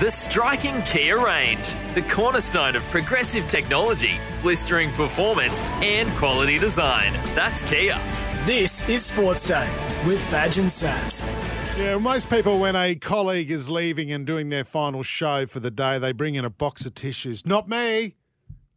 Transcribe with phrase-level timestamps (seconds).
[0.00, 7.12] The striking Kia range, the cornerstone of progressive technology, blistering performance, and quality design.
[7.34, 7.98] That's Kia.
[8.46, 9.68] This is Sports Day
[10.06, 11.22] with Badge and Sats.
[11.78, 15.70] Yeah, most people, when a colleague is leaving and doing their final show for the
[15.70, 17.44] day, they bring in a box of tissues.
[17.44, 18.14] Not me.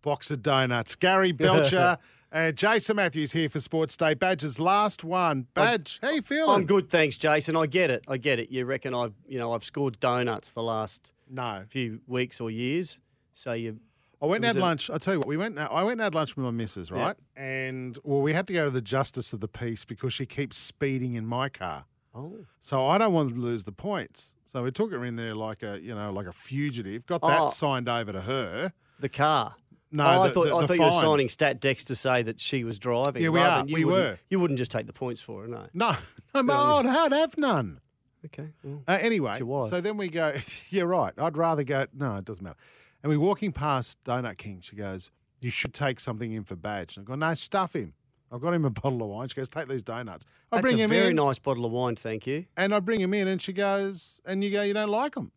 [0.01, 0.93] Box of donuts.
[0.93, 1.99] Gary Belcher
[2.33, 4.13] and Jason Matthews here for Sports Day.
[4.15, 5.47] Badge's last one.
[5.53, 6.49] Badge, how you feeling?
[6.53, 7.55] I'm good, thanks, Jason.
[7.55, 8.03] I get it.
[8.07, 8.49] I get it.
[8.51, 11.63] You reckon I've, you know, I've scored donuts the last No.
[11.69, 12.99] few weeks or years.
[13.33, 13.79] So you,
[14.21, 14.89] I went and had it- lunch.
[14.89, 15.57] I'll tell you what, we went.
[15.59, 16.97] I went and had lunch with my missus, Yeah.
[16.99, 17.15] right?
[17.35, 20.57] And well, we had to go to the justice of the peace because she keeps
[20.57, 21.85] speeding in my car.
[22.15, 24.35] oh, So I don't want to lose the points.
[24.45, 27.05] So we took her in there like a, you know, like a fugitive.
[27.07, 27.49] Got that Oh.
[27.49, 28.73] signed over to her.
[28.99, 29.55] the car.
[29.95, 31.01] No, oh, I thought, the- I thought you were fine.
[31.01, 33.21] signing stat decks to say that she was driving.
[33.21, 33.73] Yeah, we rather are.
[33.73, 34.17] We wouldn't- were.
[34.29, 35.67] You wouldn't just take the points for her, no.
[35.73, 35.89] No,
[36.35, 36.85] old.
[36.87, 37.79] I'd have none.
[38.25, 38.47] Okay.
[38.63, 40.33] well, Uh, anyway, so then we go.
[40.69, 41.13] You're right.
[41.17, 41.85] I'd rather go.
[41.93, 42.55] No, it doesn't matter.
[43.03, 44.61] And we're walking past Donut King.
[44.61, 47.93] She goes, "You should take something in for Badge." And I go, "No, stuff him."
[48.31, 49.27] I've got him a bottle of wine.
[49.27, 51.71] She goes, "Take these donuts." I That's bring him very in, Very nice bottle of
[51.73, 52.45] wine, thank you.
[52.57, 55.31] and I bring him in, and she goes, and you go, "You don't like them.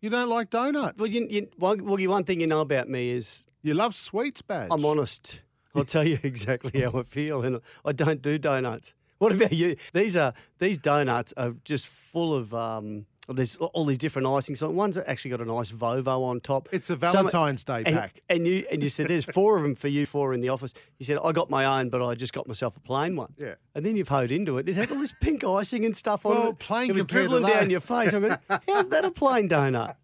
[0.00, 0.96] You don't like donuts.
[0.98, 4.68] Well, you, you, well, one thing you know about me is you love sweets, Badge."
[4.70, 5.40] I'm honest.
[5.74, 8.94] I'll tell you exactly how I feel, and I don't do donuts.
[9.18, 9.76] What about you?
[9.92, 13.06] These are these donuts are just full of um.
[13.32, 14.56] There's all these different icings.
[14.58, 16.68] So one's actually got a nice Vovo on top.
[16.72, 18.20] It's a Some- Valentine's Day and, pack.
[18.28, 20.74] And you and you said there's four of them for you, four in the office.
[20.98, 23.32] You said I got my own, but I just got myself a plain one.
[23.38, 23.54] Yeah.
[23.76, 24.68] And then you've hoed into it.
[24.68, 26.58] It had all this pink icing and stuff on Well, it.
[26.58, 28.12] plain It was dribbling down your face.
[28.14, 29.94] I'm going, how's that a plain donut?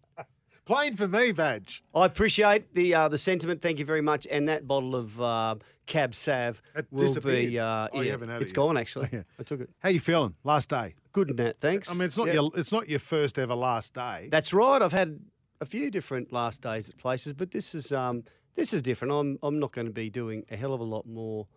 [0.67, 1.81] Plain for me, Badge.
[1.95, 3.61] I appreciate the uh, the sentiment.
[3.61, 4.27] Thank you very much.
[4.29, 7.49] And that bottle of uh, Cab Sav It will disappeared.
[7.51, 7.57] be.
[7.59, 8.55] Uh, Oh, you yeah, haven't had it it's yet.
[8.55, 9.09] gone actually.
[9.13, 9.21] Yeah.
[9.39, 9.69] I took it.
[9.79, 10.35] How you feeling?
[10.43, 10.93] Last day.
[11.13, 11.59] Good that.
[11.61, 11.89] Thanks.
[11.89, 12.33] I mean, it's not Yeah.
[12.33, 14.27] your it's not your first ever last day.
[14.31, 14.81] That's right.
[14.81, 15.19] I've had
[15.61, 18.23] a few different last days at places, but this is um,
[18.55, 19.13] this is different.
[19.13, 21.47] I'm I'm not going to be doing a hell of a lot more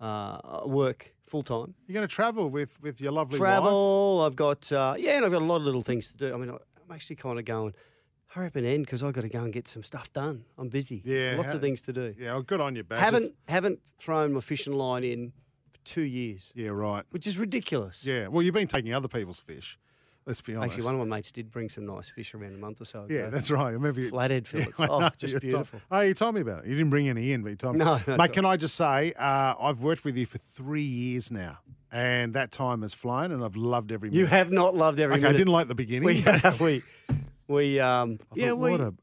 [0.00, 1.72] uh, work full time.
[1.86, 3.46] You're going to travel with with your lovely wife.
[3.46, 4.22] Travel.
[4.26, 6.34] I've got uh, yeah, and I've got a lot of little things to do.
[6.34, 7.72] I mean, I- I'm actually kind of going.
[8.36, 10.44] Hurry up and end because I've got to go and get some stuff done.
[10.58, 11.00] I'm busy.
[11.06, 12.14] Yeah, lots how- of things to do.
[12.18, 13.00] Yeah, well, good on you, Badge.
[13.00, 15.32] haven't haven't thrown my fishing line in
[15.72, 17.02] for two years, Yeah, right.
[17.12, 18.04] which is ridiculous.
[18.04, 19.78] Yeah, well, you've been taking other people's fish.
[20.26, 20.72] Let's be honest.
[20.72, 23.04] Actually, one of my mates did bring some nice fish around a month or so
[23.04, 23.14] ago.
[23.14, 23.68] Yeah, that's right.
[23.68, 24.10] I remember you.
[24.10, 24.80] Flathead fillets.
[24.80, 26.68] I oh, know, just you told- oh, you told me about it.
[26.68, 27.86] You didn't bring any in, but you told me.
[27.86, 31.60] No, Mate, can I just say, uh, I've worked with you for three years now,
[31.90, 34.20] and that time has flown, and I've loved every minute.
[34.20, 36.04] You have not loved every Okay, I didn't like the beginning.
[36.04, 36.22] we
[36.60, 36.82] we
[37.48, 38.58] we um yeah thought,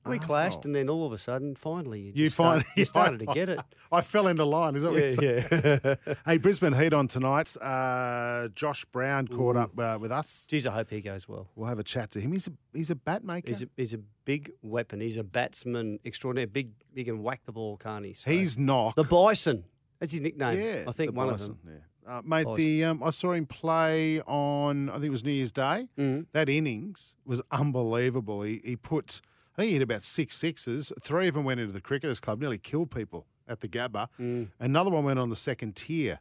[0.05, 2.85] we we clashed and then all of a sudden finally you, you just start- you
[2.95, 3.59] started to get it.
[3.91, 4.75] I fell into line.
[4.75, 5.17] Is that?
[5.21, 6.15] Yeah, yeah.
[6.25, 7.55] Hey, Brisbane Heat on tonight.
[7.61, 10.45] Uh, Josh Brown caught up uh, with us.
[10.49, 11.47] Geez, I hope he goes well.
[11.55, 12.31] We'll have a chat to him.
[12.31, 13.49] He's a he's a bat maker.
[13.49, 14.99] He's a, he's a big weapon.
[14.99, 16.47] He's a batsman extraordinary.
[16.47, 18.13] Big, he can whack the ball, can't he?
[18.13, 18.95] So- He's knock.
[18.95, 19.63] the Bison.
[19.99, 20.59] That's his nickname.
[20.59, 21.73] yeah, I think one Bison, of them.
[21.75, 21.79] Yeah.
[22.07, 22.55] Uh, mate, Bison.
[22.55, 25.87] the um, I saw him play on I think it was New Year's Day.
[25.97, 26.25] Mhm.
[26.33, 28.41] That innings was unbelievable.
[28.41, 29.21] He he put
[29.55, 30.91] I think he hit about six sixes.
[31.01, 34.07] Three of them went into the cricketers club, nearly killed people at the Gabba.
[34.19, 34.49] Mm.
[34.59, 36.19] Another one went on the second tier.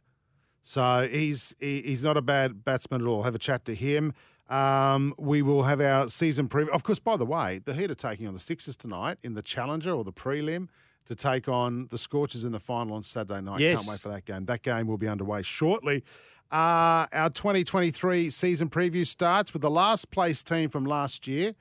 [0.61, 3.23] So he's he, he's not a bad batsman at all.
[3.23, 4.13] Have a chat to him.
[4.49, 6.69] Um, we will have our season preview.
[6.69, 9.41] Of course, by the way, the Heat are taking on the Sixers tonight in the
[9.41, 10.67] Challenger or the prelim
[11.05, 13.59] to take on the Scorchers in the final on Saturday night.
[13.59, 13.79] Yes.
[13.79, 14.45] Can't wait for that game.
[14.45, 16.03] That game will be underway shortly.
[16.51, 21.55] Uh, our 2023 season preview starts with the last place team from last year.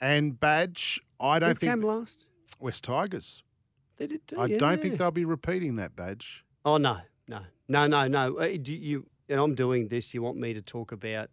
[0.00, 2.26] And Badge, I don't Who think came last?
[2.58, 3.42] Wests Tigers.
[3.96, 4.40] They did too.
[4.40, 6.44] I don't think they'll be repeating that badge.
[6.64, 6.98] Oh no,
[7.28, 8.36] no, no, no, no.
[8.38, 10.12] Uh, do you and I'm doing this.
[10.12, 11.30] You want me to talk about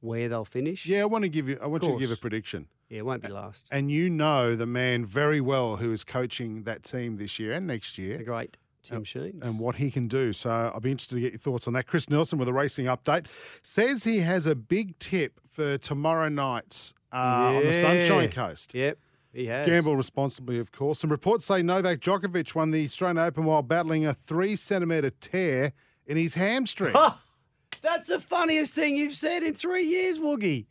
[0.00, 0.86] where they'll finish?
[0.86, 1.58] Yeah, I want to give you.
[1.62, 2.66] I want you to give a prediction.
[2.88, 2.98] Yeah.
[2.98, 3.66] It won't be last.
[3.70, 7.66] And you know the man very well who is coaching that team this year and
[7.66, 8.18] next year.
[8.18, 9.42] The great Tim Sheens.
[9.42, 10.32] and what he can do.
[10.32, 11.86] So I'll be interested to get your thoughts on that.
[11.86, 13.26] Chris Nelson with a racing update
[13.62, 18.74] says he has a big tip for tomorrow night uh, on the Sunshine Coast.
[18.74, 18.98] Yep,
[19.34, 19.66] he has.
[19.66, 21.00] Gamble responsibly, of course.
[21.00, 25.72] Some reports say Novak Djokovic won the Australian Open while battling a three centimetre tear
[26.06, 26.94] in his hamstring.
[26.94, 27.20] Ha!
[27.82, 30.66] That's the funniest thing you've said in three years, Woogie.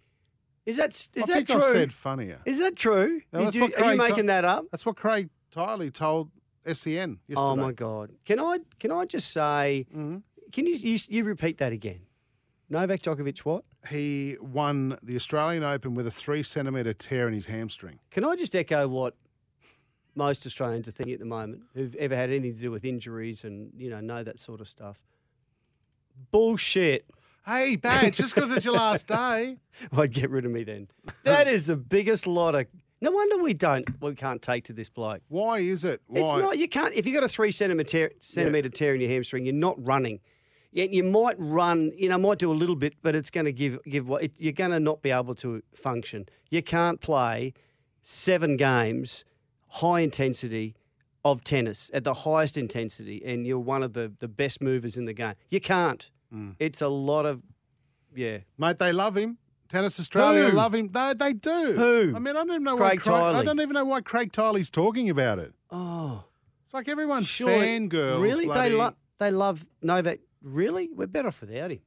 [0.68, 1.64] Is that is I that think true?
[1.64, 2.42] I've said funnier.
[2.46, 3.22] Is that true?
[3.32, 4.66] No, that's you, what are you making that up?
[4.70, 6.30] That's what Craig Tiley told
[6.66, 7.38] SEN yesterday.
[7.38, 8.12] Oh my god!
[8.26, 9.88] Can I can I just say?
[9.96, 10.24] Mhm.
[10.52, 12.02] Can you, you you repeat that again?
[12.70, 13.64] Novak Djokovic, what?
[13.90, 18.00] He won the Australian Open with a three centimetre tear in his hamstring.
[18.12, 19.16] Can I just echo what
[20.16, 23.46] most Australians are thinking at the moment, who've ever had anything to do with injuries
[23.46, 24.98] and you know know that sort of stuff?
[26.32, 27.06] Bullshit.
[27.48, 29.58] Hey, badge, just because it's your last day.
[29.92, 30.88] Well, get rid of me then.
[31.24, 32.66] That is the biggest lot of
[33.00, 35.22] No wonder we don't, we can't take to this bloke.
[35.28, 36.02] Why is it?
[36.08, 36.20] Why?
[36.20, 36.58] It's not.
[36.58, 36.96] You can't.
[36.96, 40.20] If you've got a three centimeter centimeter tear in your hamstring, you're not running.
[40.72, 41.92] You, you might run.
[41.96, 44.34] You know, might do a little bit, but it's going to give give what it,
[44.38, 46.28] you're going to not be able to function.
[46.50, 47.54] You can't play
[48.02, 49.26] seven games,
[49.68, 50.76] high intensity
[51.24, 55.06] of tennis at the highest intensity, and you're one of the the best movers in
[55.06, 55.36] the game.
[55.50, 56.10] You can't.
[56.34, 56.56] Mm.
[56.60, 57.42] It's a lot of,
[58.16, 58.40] yeah.
[58.58, 59.38] Mate, they love him.
[59.70, 60.56] Tennis Australia Who?
[60.56, 60.90] love him.
[60.92, 61.74] They, they do.
[61.74, 62.14] Who?
[62.16, 64.32] I mean, I don't even know Craig why Craig, I don't even know why Craig
[64.32, 65.54] Tiley's talking about it.
[65.72, 66.24] Oh,
[66.64, 67.50] It's like everyone sure.
[67.50, 68.22] fangirls.
[68.22, 70.20] Really, bloody, they love they love Novak.
[70.42, 71.80] Really, we're better off without him.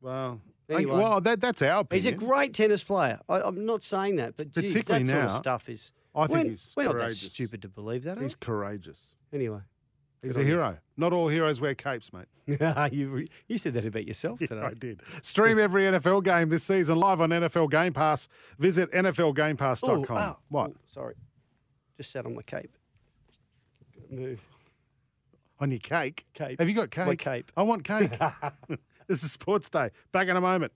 [0.00, 0.96] Well, Anyway.
[0.96, 2.04] well, that, that's our opinion.
[2.04, 3.20] He's a great tennis player.
[3.28, 5.92] I, I'm not saying that, but geez, that sort of now, stuff is.
[6.14, 8.18] I think we're, he's we're not that stupid to believe that.
[8.18, 8.98] He's courageous.
[9.32, 9.60] Anyway,
[10.22, 10.76] He's a hero.
[10.96, 12.26] Not all heroes wear capes, mate.
[12.92, 14.60] you you said that about yourself today.
[14.60, 15.02] I did.
[15.22, 18.28] Stream every NFL game this season live on NFL Game Pass.
[18.58, 20.06] Visit NFLGamePass.com.
[20.08, 20.16] Oh, ow.
[20.16, 20.70] Ah, what?
[20.70, 21.14] Oh, sorry,
[21.96, 22.70] just sat on my cape.
[24.10, 24.40] Move.
[25.58, 26.26] On your cake?
[26.34, 26.58] Cape.
[26.58, 27.06] Have you got cake?
[27.06, 27.50] My cape.
[27.56, 28.12] I want cake.
[29.08, 29.90] this is Sports Day.
[30.12, 30.72] Back in a moment.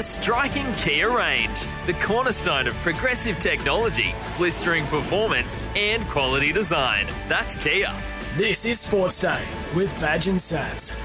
[0.00, 7.06] The striking Kia range, the cornerstone of progressive technology, blistering performance, and quality design.
[7.28, 7.92] That's Kia.
[8.34, 9.44] This is Sports Day
[9.76, 10.96] with Badge and Sats.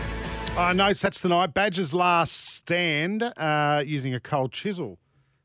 [0.58, 1.54] Uh, no sets tonight.
[1.54, 4.98] Badger's last stand uh, using a cold chisel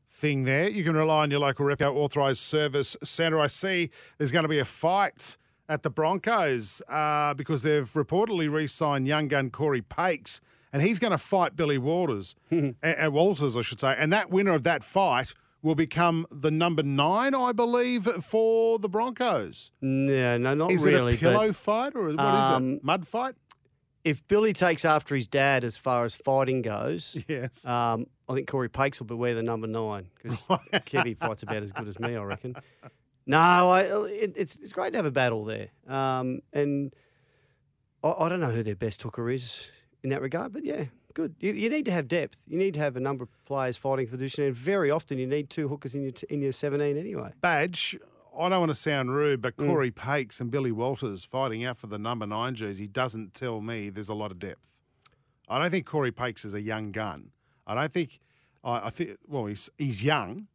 [0.09, 0.69] thing there.
[0.69, 3.41] You can rely on your local Repco authorised service centre.
[3.41, 5.35] I see there's going to be a fight
[5.67, 10.39] at the Broncos uh, because they've reportedly re signed young gun Corey Pakes,
[10.73, 13.95] and he's going to fight Billy Waters, and Walters, I should say.
[13.97, 18.89] And that winner of that fight will become the number nine, I believe, for the
[18.89, 19.71] Broncos.
[19.81, 21.13] No, no, not Is really.
[21.13, 22.83] it a pillow but fight or what is Um, it?
[22.83, 23.35] Mud fight?
[24.03, 27.63] if Billy takes after his dad as far as fighting goes, Yes.
[27.67, 30.39] um, I think Corey Pakes will be wear the number nine because
[30.87, 32.55] Kevy fights about as good as me, I reckon.
[33.27, 36.91] No, I, it, it's it's great to have a battle there, um, and
[38.03, 39.69] I, I don't know who their best hooker is
[40.03, 41.35] in that regard, but yeah, good.
[41.39, 42.37] You, you need to have depth.
[42.47, 45.27] You need to have a number of players fighting for position, and very often you
[45.27, 47.31] need two hookers in your t- in your seventeen anyway.
[47.41, 47.97] badge.
[48.37, 49.67] I don't want to sound rude, but Mm.
[49.67, 53.89] Corey Pakes and Billy Walters fighting out for the number nine jersey doesn't tell me
[53.89, 54.69] there's a lot of depth.
[55.49, 57.31] I don't think Corey Pakes is a young gun.
[57.67, 58.19] I don't think.
[58.63, 59.17] I, I think.
[59.27, 60.47] Well, he's he's young,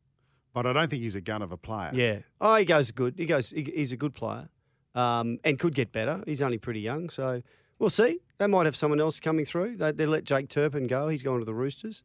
[0.55, 1.91] but I don't think he's a gun of a player.
[1.93, 2.19] Yeah.
[2.41, 3.15] Oh, he goes good.
[3.19, 3.51] He goes.
[3.51, 4.49] He, he's a good player,
[4.95, 6.23] um, and could get better.
[6.27, 7.43] He's only pretty young, so
[7.79, 8.21] we'll see.
[8.39, 9.77] They might have someone else coming through.
[9.77, 11.09] They, they let Jake Turpin go.
[11.09, 12.03] He's going to the Roosters.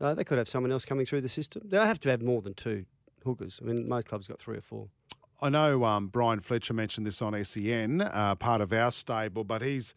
[0.00, 1.62] Uh, they could have someone else coming through the system.
[1.64, 2.84] They'll have to have more than two
[3.24, 3.60] hookers.
[3.62, 4.88] I mean, most clubs got three or four.
[5.40, 9.62] I know um, Bryan Fletcher mentioned this on SEN, uh, part of our stable, but
[9.62, 9.94] he's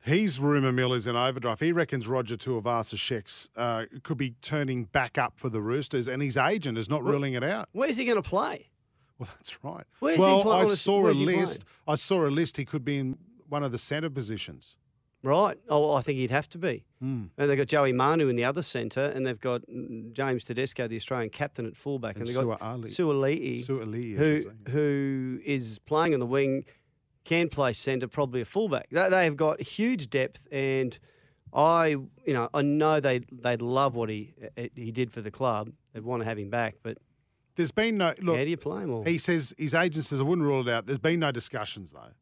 [0.00, 1.60] his rumour mill is in overdrive.
[1.60, 6.36] He reckons Roger Tuivasa-Sheck's uh, could be turning back up for the Roosters, and his
[6.36, 7.68] agent is not ruling it out.
[7.72, 8.68] Where's he going to play?
[9.18, 9.84] Well, that's right.
[9.98, 11.64] Where's he well, play- I saw a list.
[11.86, 12.56] I saw a list.
[12.56, 14.76] He could be in one of the centre positions.
[15.24, 15.58] Right.
[15.68, 16.84] Oh, I think he'd have to be.
[17.02, 17.30] Mm.
[17.36, 20.86] And they've got Joey Manu in the other centre, and they've got mm, James Tedesco,
[20.86, 26.14] the Australian captain, at fullback, And and, they've got Suaalii, I who who is playing
[26.14, 26.64] on the wing,
[27.24, 28.88] can play centre, probably a fullback.
[28.90, 30.96] They, they have got huge depth, and
[31.52, 35.30] I, you know, I know they they'd love what he eh, he did for the
[35.32, 35.70] club.
[35.92, 36.96] They'd want to have him back, but
[37.56, 38.36] There's been no look.
[38.36, 38.92] how do you play him?
[38.92, 39.04] Or?
[39.04, 40.86] He says his agent says I wouldn't rule it out.
[40.86, 42.12] There's been no discussions though,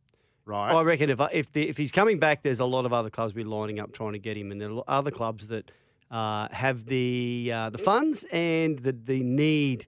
[0.47, 0.73] right?
[0.73, 3.33] I reckon if if the, if he's coming back, there's a lot of other clubs
[3.35, 5.71] be lining up trying to get him, and there are other clubs that
[6.11, 9.87] uh, have the uh, the funds and the the need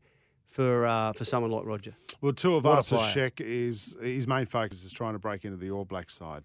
[0.48, 1.94] for uh, for someone like Roger.
[2.20, 2.90] well, two of us.
[2.90, 6.42] Sheck is his main focus is trying to break into the All Black side,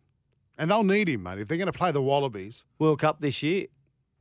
[0.58, 1.39] and they'll need him, mate.
[1.39, 3.65] If they're going to play the Wallabies, World Cup this year.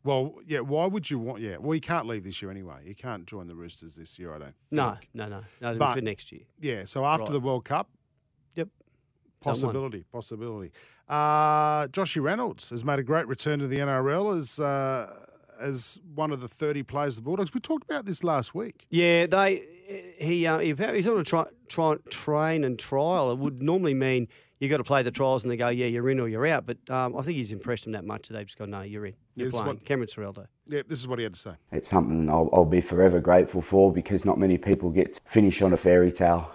[0.04, 0.60] well, yeah.
[0.60, 1.42] Why would you want?
[1.42, 2.76] Yeah, well, he can't leave this year anyway.
[2.84, 4.30] He can't join the Roosters this year.
[4.34, 4.44] I don't.
[4.46, 4.56] Think.
[4.70, 5.78] No, no, no, no.
[5.78, 6.42] But- for next year.
[6.60, 6.84] Yeah.
[6.86, 7.32] So after Right.
[7.32, 7.90] the World Cup.
[9.42, 10.72] Possibility, possibility.
[11.08, 15.14] Uh, Joshy Reynolds has made a great return to the NRL as uh,
[15.60, 17.52] as one of the thirty players of the Bulldogs.
[17.52, 18.86] We talked about this last week.
[18.90, 19.66] Yeah, they
[20.18, 23.30] he uh, he- he's on a try, try, train and trial.
[23.32, 24.28] It would normally mean
[24.60, 26.64] you got to play the trials and they go, yeah, you're in or you're out.
[26.66, 29.06] But um, I think he's impressed them that much that they've just gone, no, you're
[29.06, 29.14] in.
[29.34, 29.66] You're It's playing.
[29.66, 30.46] what- Cameron Ciraldo.
[30.68, 31.50] Yeah, this is what he had to say.
[31.72, 35.60] It's something I'll, I'll be forever grateful for because not many people get to finish
[35.62, 36.52] on a fairy tale.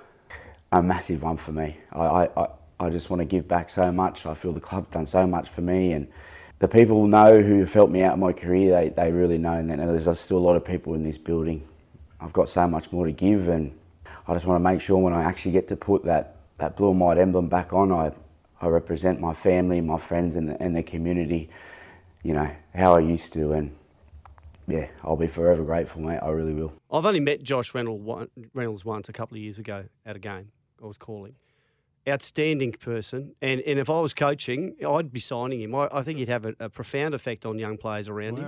[0.72, 1.78] A massive one for me.
[1.92, 2.48] I, I, I,
[2.80, 4.26] I just want to give back so much.
[4.26, 6.08] I feel the club's done so much for me, and
[6.60, 8.72] the people know who have helped me out in my career.
[8.72, 11.68] They, they really know, and there's still a lot of people in this building.
[12.20, 13.78] I've got so much more to give, and
[14.28, 16.92] I just want to make sure when I actually get to put that, that blue
[16.92, 18.12] and white emblem back on, I,
[18.62, 21.50] I represent my family, my friends, and the, and the community.
[22.24, 23.76] You know how I used to, and
[24.68, 26.20] yeah, I'll be forever grateful, mate.
[26.20, 26.74] I really will.
[26.92, 30.52] I've only met Josh Reynolds, Reynolds once a couple of years ago at a game
[30.82, 31.36] I was calling.
[32.08, 35.76] Outstanding person, and, and if I was coaching, I'd be signing him.
[35.76, 38.46] I, I think he'd have a, a profound effect on young players around him.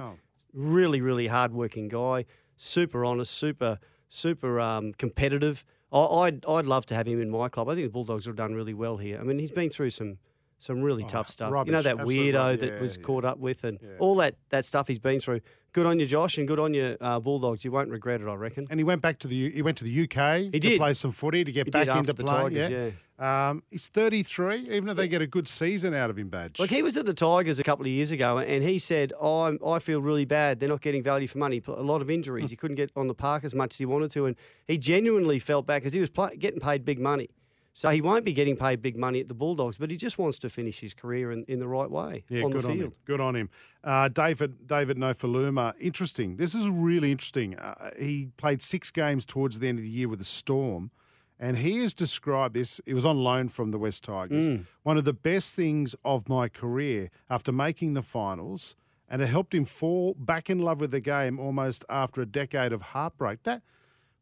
[0.54, 2.26] Really, really hard-working guy,
[2.58, 5.66] super honest, super, super um, competitive.
[5.92, 7.68] I, I'd, I'd love to have him in my club.
[7.70, 9.20] I think the Bulldogs have done really well here.
[9.20, 10.18] I mean, he's been through some
[10.62, 11.54] some really tough stuff.
[11.66, 12.60] you know Oh, that absolute weirdo rubbish.
[12.60, 13.02] that Yeah, was yeah.
[13.04, 13.90] caught up with, and Yeah.
[14.00, 15.40] all that that stuff he's been through.
[15.72, 17.64] Good on you, Josh, and good on you, uh, Bulldogs.
[17.64, 18.66] You won't regret it, I reckon.
[18.72, 20.80] And he went back to the U- he went to the UK He to did.
[20.80, 22.50] play some footy to get He back into the play.
[22.50, 24.70] Tigers, Um, he's 33.
[24.72, 26.58] Even if they get a good season out of him, badge.
[26.60, 29.42] Like he was at the Tigers a couple of years ago, and he said, oh,
[29.42, 30.60] I'm, "I feel really bad.
[30.60, 31.62] They're not getting value for money.
[31.68, 32.12] A lot of Hmm.
[32.14, 32.50] injuries.
[32.50, 34.36] He couldn't get on the park as much as he wanted to, and
[34.68, 37.30] he genuinely felt bad because he was play, getting paid big money.
[37.74, 40.38] So he won't be getting paid big money at the Bulldogs, but he just wants
[40.40, 42.80] to finish his career in, in the right way Yeah, on good the on him.
[42.80, 42.94] field.
[43.06, 43.50] Good on him.
[43.84, 46.36] Uh, David David Nofoaluma, interesting.
[46.36, 47.58] This is really interesting.
[47.58, 50.92] Uh, he played six games towards the end of the year with the Storm,
[51.40, 52.82] and he has described this.
[52.86, 54.50] It was on loan from the Wests Tigers.
[54.50, 54.66] Mm.
[54.84, 58.76] One of the best things of my career after making the finals,
[59.08, 62.74] and it helped him fall back in love with the game almost after a decade
[62.74, 63.44] of heartbreak.
[63.44, 63.62] That,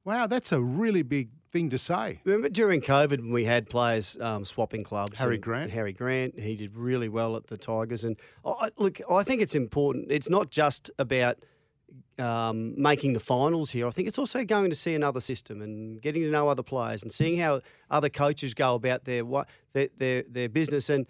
[0.05, 2.19] wow, that's a really big thing to say.
[2.23, 5.17] Remember during COVID when we had players um, swapping clubs?
[5.17, 5.71] Harry Grant?
[5.71, 8.03] Harry Grant, he did really well at the Tigers.
[8.03, 10.11] And I, look, I think it's important.
[10.11, 11.37] It's not just about
[12.19, 13.87] um, making the finals here.
[13.87, 17.03] I think it's also going to see another system and getting to know other players
[17.03, 21.05] and seeing how other coaches go about their what their their, their business and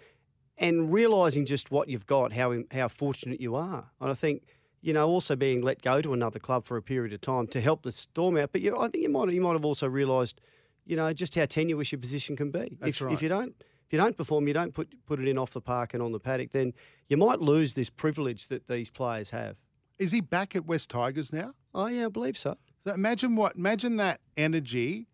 [0.58, 3.90] and realizing just what you've got, how how fortunate you are.
[4.00, 4.42] And I think
[4.80, 7.60] you know also being let go to another club for a period of time to
[7.60, 8.52] help the storm out.
[8.52, 10.40] But you, I think you might you might have also realised,
[10.86, 12.76] you know, just how tenuous your position can be.
[12.80, 13.12] That's if, right.
[13.12, 15.60] if you don't if you don't perform, you don't put put it in off the
[15.60, 16.72] park and on the paddock, then
[17.08, 19.56] you might lose this privilege that these players have.
[19.98, 21.54] Is he back at Wests Tigers now?
[21.74, 22.56] Oh yeah, I believe so.
[22.84, 25.08] So imagine what imagine that energy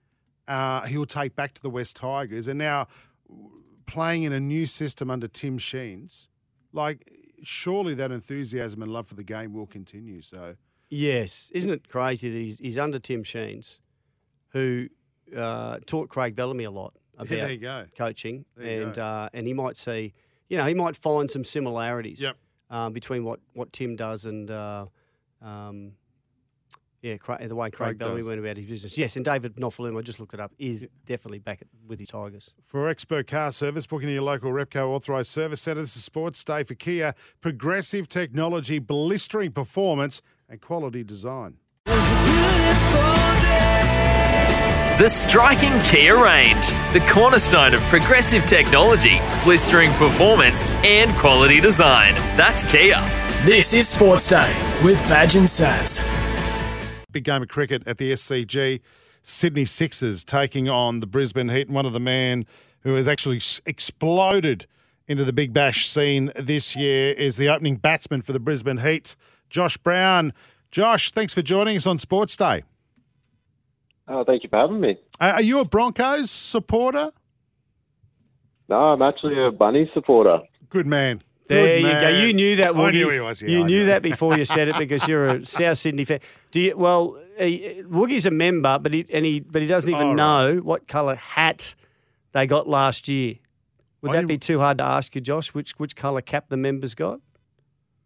[0.48, 2.86] uh, he'll take back to the Wests Tigers, and now
[3.86, 6.28] playing in a new system under Tim Sheens.
[6.72, 7.10] Like,
[7.46, 10.20] surely that enthusiasm and love for the game will continue.
[10.22, 10.56] So
[10.90, 13.78] Yes, isn't it crazy that he's, he's under Tim Sheens,
[14.50, 14.88] who
[15.36, 17.86] uh, taught Craig Bellamy a lot about yeah, there you go.
[17.96, 20.12] coaching, and uh, and he might see,
[20.48, 22.36] you know, he might find some similarities Yep.
[22.70, 24.86] um, between what, what Tim does and uh,
[25.42, 25.92] um,
[27.04, 28.28] yeah, Cra- the way Craig, Craig Bellamy does.
[28.28, 28.96] went about his business.
[28.96, 32.08] Yes, and David Nofoaluma, I just looked it up, is definitely back at, with his
[32.08, 32.54] Tigers.
[32.64, 35.82] For Expo Car Service, booking your local Repco authorised service centre.
[35.82, 37.14] This is Sports Day for Kia.
[37.42, 41.58] Progressive technology, blistering performance, and quality design.
[44.96, 52.14] The striking Kia range, the cornerstone of progressive technology, blistering performance, and quality design.
[52.36, 52.96] That's Kia.
[53.44, 56.13] This is Sports Day with Badge and Sats.
[57.14, 58.80] Big game of cricket at the SCG.
[59.22, 61.68] Sydney Sixers taking on the Brisbane Heat.
[61.68, 62.44] And one of the man
[62.80, 64.66] who has actually exploded
[65.06, 69.14] into the Big Bash scene this year is the opening batsman for the Brisbane Heat,
[69.48, 70.32] Josh Brown.
[70.72, 72.64] Josh, thanks for joining us on Sports Day.
[74.08, 74.98] Oh, thank you for having me.
[75.20, 77.12] Uh, are you a Broncos supporter?
[78.68, 80.40] No, I'm actually a Bunny supporter.
[80.68, 81.22] Good man.
[81.46, 82.08] There Good you go.
[82.08, 82.74] You knew that.
[82.74, 83.42] I knew he was.
[83.42, 83.86] Yeah, you I knew knew.
[83.86, 86.20] that before you said it because you're a South Sydney fan.
[86.52, 86.76] Do you?
[86.76, 90.16] Well, uh, Woogie's a member, but he and he but he doesn't even Oh, right.
[90.16, 91.74] know what colour hat
[92.32, 93.34] they got last year.
[94.00, 95.52] Would I that be too hard to ask you, Josh?
[95.52, 97.20] Which which colour cap the members got?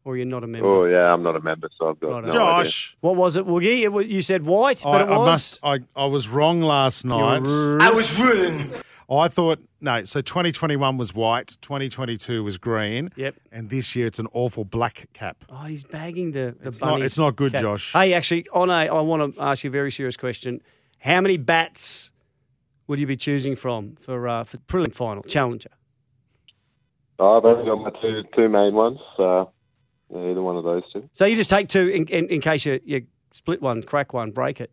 [0.04, 0.66] Or you're not a member?
[0.66, 2.60] Oh, yeah, I'm not a member, so I've got Right no on.
[2.60, 2.64] idea.
[2.64, 3.80] Josh, What was it, Woogie?
[3.82, 5.26] It, wa- you said white, but I, it I was.
[5.26, 5.58] must.
[5.62, 7.42] I, I was wrong last night.
[7.46, 8.72] I was ruined.
[9.10, 10.04] I thought no.
[10.04, 11.56] So 2021 was white.
[11.62, 13.10] 2022 was green.
[13.16, 13.36] Yep.
[13.50, 15.44] And this year it's an awful black cap.
[15.48, 17.62] Oh, he's bagging the the It's not- it's not good, cap.
[17.62, 17.92] Josh.
[17.92, 20.60] Hey, actually, on a, I want to ask you a very serious question.
[20.98, 22.10] How many bats
[22.86, 25.70] would you be choosing from for uh, for prelim final challenger?
[27.18, 29.50] Oh, I've only got my two two main ones, so
[30.14, 31.08] either one of those two.
[31.14, 34.30] So you just take two in, in, in case you, you split one, crack one,
[34.32, 34.70] break it.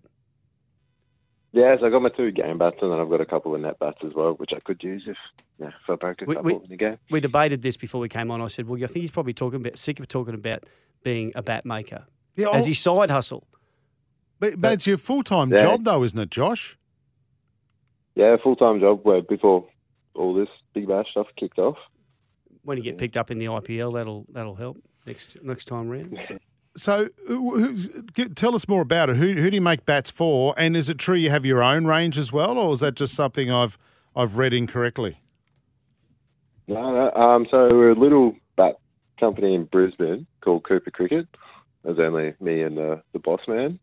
[1.56, 3.62] Yeah, so I got my two game bats, and then I've got a couple of
[3.62, 5.16] net bats as well, which I could use if
[5.58, 6.98] yeah, if I broke a We- couple we- in the game.
[7.10, 8.42] We debated this before we came on.
[8.42, 10.66] I said, well, I think he's probably talking about sick of talking about
[11.04, 12.50] being a bat maker Yeah.
[12.50, 13.48] as his side hustle.
[14.42, 15.62] but, but it's your full time Yeah.
[15.62, 16.78] job though, isn't it, Josh?
[18.16, 19.66] Yeah, full time job where before
[20.14, 21.78] all this big bash stuff kicked off.
[22.64, 26.18] When you get picked up in the IPL, that'll that'll help next next time round.
[26.78, 27.74] So, who,
[28.16, 29.16] who, tell us more about it.
[29.16, 30.54] Who, who do you make bats for?
[30.58, 33.14] And is it true you have your own range as well, or is that just
[33.14, 33.78] something I've
[34.16, 35.20] I've read incorrectly?
[36.68, 38.78] No, no, um, so we're a little bat
[39.20, 41.28] company in Brisbane called Cooper Cricket.
[41.84, 43.80] There's only me and the, the boss man.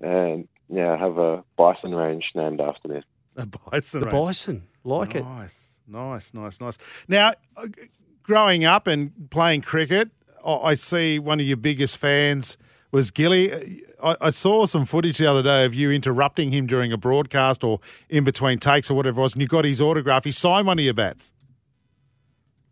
[0.00, 3.02] And yeah, I have a bison range named after me.
[3.36, 4.00] A bison.
[4.00, 4.12] The range.
[4.12, 5.24] bison, like it.
[5.24, 6.78] Nice, nice, nice, nice.
[7.08, 7.66] Now, uh,
[8.22, 10.10] growing up and playing cricket,
[10.46, 12.56] I I see one of your biggest fans
[12.92, 13.82] was Gilly.
[14.02, 17.64] I, I saw some footage the other day of you interrupting him during a broadcast
[17.64, 20.24] or in between takes or whatever it was, and you got his autograph.
[20.24, 21.32] He signed one of your bats.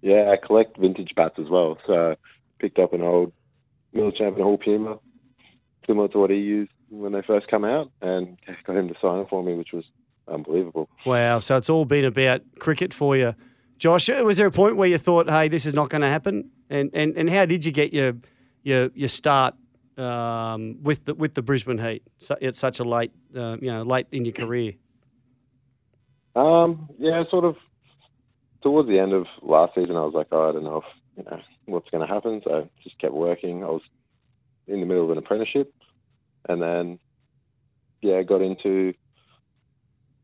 [0.02, 1.78] Yeah, I collect vintage bats as well.
[1.87, 2.16] So I
[2.59, 3.33] picked up an old
[3.93, 4.99] Miller Champion Hall Puma,
[5.87, 9.21] similar to what he used when they first come out, and got him to sign
[9.21, 9.85] it for me, which was
[10.28, 10.88] unbelievable.
[11.07, 11.40] Wow.
[11.40, 13.35] So it's all been about cricket for you.
[13.84, 16.48] Josh, was there a point where you thought, hey, this is not going to happen?
[16.70, 18.14] And, and and how did you get your
[18.62, 19.54] your your start
[19.98, 22.02] um, with the with the Brisbane Heat
[22.40, 24.72] at such a late uh, you know late in your career?
[26.34, 27.56] Um, yeah, sort of
[28.62, 31.24] towards the end of last season, I was like, oh, I don't know if you
[31.30, 32.40] know what's going to happen.
[32.42, 33.64] So I just kept working.
[33.64, 33.82] I was
[34.66, 35.74] in the middle of an apprenticeship,
[36.48, 36.98] and then
[38.00, 38.94] yeah, got into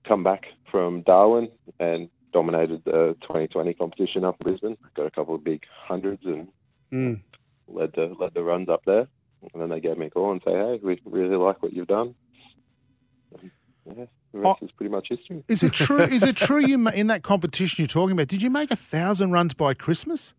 [0.08, 4.76] come back from Darwin and dominated the 2020 competition up in Brisbane.
[4.94, 6.48] Got a couple of big hundreds and
[6.92, 7.20] Mm.
[7.68, 9.06] led the led the runs up there.
[9.52, 11.86] And then they gave me a call and say, hey, we really like what you've
[11.86, 12.14] done.
[13.40, 13.50] And,
[13.86, 14.64] yeah, the rest Oh.
[14.64, 15.44] is pretty much history.
[15.48, 16.02] Is it true?
[16.02, 18.26] is it true you in that competition you're talking about?
[18.28, 20.34] Did you make a thousand runs by Christmas?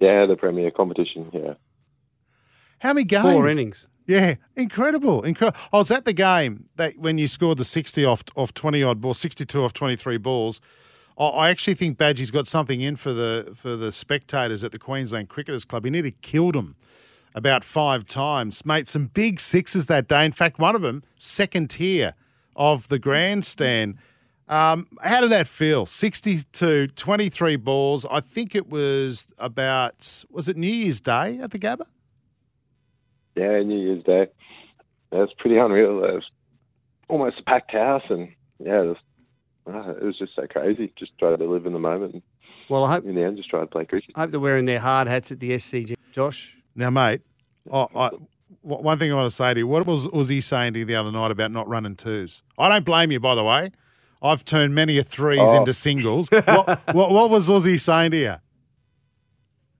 [0.00, 1.30] Yeah, the premier competition.
[1.32, 1.54] Yeah.
[2.78, 3.24] How many games?
[3.24, 3.88] Four innings.
[4.10, 5.60] Yeah, incredible, incredible.
[5.72, 9.00] I was at the game that when you scored the sixty off off twenty odd
[9.00, 10.60] balls, sixty two off twenty three balls.
[11.16, 14.80] I, I actually think Badgie's got something in for the for the spectators at the
[14.80, 15.84] Queensland Cricketers Club.
[15.84, 16.74] He nearly killed them
[17.36, 18.88] about five times, mate.
[18.88, 20.24] Some big sixes that day.
[20.24, 22.14] In fact, one of them second tier
[22.56, 23.96] of the grandstand.
[24.48, 25.86] Um, how did that feel?
[25.86, 28.04] 62, 23 balls.
[28.10, 31.86] I think it was about, was it New Year's Day at the Gabba?
[33.40, 34.22] Yeah, New Year's Day.
[35.12, 36.04] It was pretty unreal.
[36.04, 36.30] It was
[37.08, 38.96] almost a packed house, and yeah, it was,
[39.66, 40.92] uh, it was just so crazy.
[40.98, 42.14] Just try to live in the moment.
[42.14, 42.22] And
[42.68, 44.10] Well, I hope in the end, just try to play cricket.
[44.14, 45.94] I hope they're wearing their hard hats at the SCG.
[46.12, 47.22] Josh, Now, mate,
[47.72, 48.26] I, I, w-
[48.62, 50.84] one thing I want to say to you, what was was he saying to you
[50.84, 52.42] the other night about not running twos?
[52.58, 53.70] I don't blame you, by the way.
[54.22, 55.56] I've turned many a threes Oh.
[55.56, 56.28] into singles.
[56.30, 56.44] what,
[56.94, 58.34] what, what was Aussie saying to you?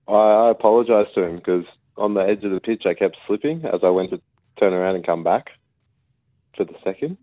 [0.07, 1.65] I, I apologised to him because
[2.01, 4.21] on the edge of the pitch, I kept slipping as I went to
[4.59, 5.51] turn around and come back
[6.57, 7.17] for the second.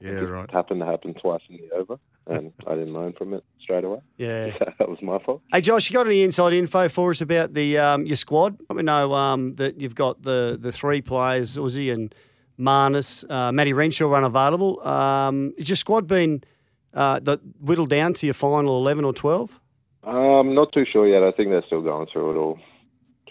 [0.00, 0.50] Yeah, It right.
[0.50, 4.00] happened to happen twice in the over, and I didn't learn from it straight away.
[4.18, 4.50] yeah.
[4.78, 5.40] that was my fault.
[5.52, 8.58] Hey Josh, you got any inside info for us about the um, your squad?
[8.68, 12.14] We know um, that you've got the the three players, Uzi and
[12.58, 14.86] Marnus, uh, Matty Renshaw unavailable.
[14.86, 16.44] Um, is your squad been
[16.92, 19.58] uh, the, whittled down to your final eleven or twelve?
[20.02, 21.22] Um, not too sure yet.
[21.22, 22.58] I think they're still going through it all,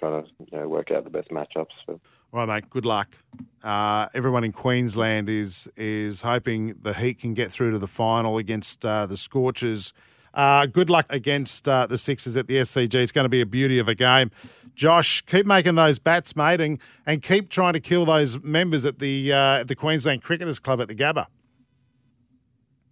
[0.04, 1.68] trying to you know, work out the best matchups.
[1.86, 2.00] For, All
[2.34, 2.70] right, mate.
[2.70, 3.16] Good luck.
[3.64, 8.38] Uh, everyone in Queensland is is hoping the Heat can get through to the final
[8.38, 9.94] against uh, the Scorchers.
[10.34, 12.96] Uh, good luck against uh, the Sixers at the SCG.
[12.96, 14.32] It's going to be a beauty of a game.
[14.74, 18.98] Josh, keep making those bats, mate, and, and keep trying to kill those members at
[18.98, 21.28] the uh, at the Queensland Cricketers Club at the Gabba.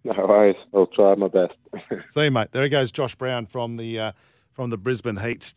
[0.04, 0.56] no worries.
[0.72, 1.54] I'll try my best.
[2.10, 2.52] See you, mate.
[2.52, 4.12] There he goes, Josh Brown from the uh,
[4.52, 5.54] from the Brisbane Heat.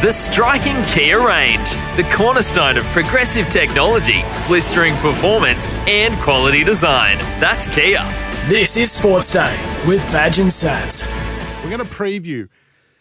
[0.00, 7.16] The striking Kia range, the cornerstone of progressive technology, blistering performance, and quality design.
[7.40, 8.04] That's Kia.
[8.46, 9.56] This is Sports Day
[9.88, 11.04] with Badge and Sats.
[11.64, 12.48] We're going to preview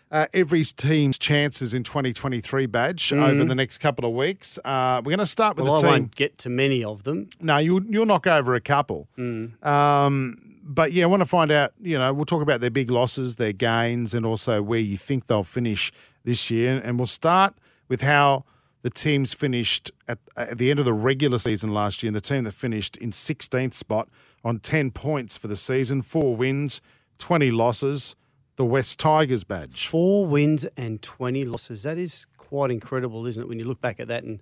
[0.09, 4.57] uh, every team's chances in 2023 badge over the next couple of weeks.
[4.65, 5.91] Uh, we're going to start with Well, I the team.
[5.91, 7.29] won't get to many of them.
[7.39, 9.07] No, you'll you'll knock over a couple.
[9.61, 11.73] Um, but yeah, I want to find out.
[11.79, 15.27] You know, we'll talk about their big losses, their gains, and also where you think
[15.27, 15.91] they'll finish
[16.27, 16.79] this year.
[16.83, 17.55] And we'll start
[17.87, 18.43] with how
[18.83, 22.09] the teams finished at, at the end of the regular season last year.
[22.09, 24.09] And the team that finished in 16th spot
[24.43, 26.81] on 10 points for the season, four wins,
[27.17, 28.15] 20 losses.
[28.57, 29.87] The Wests Tigers badge.
[29.87, 31.83] Four wins and 20 losses.
[31.83, 34.23] That is quite incredible, isn't it, when you look back at that?
[34.23, 34.39] And